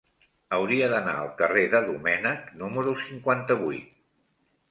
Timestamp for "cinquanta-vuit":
3.05-3.93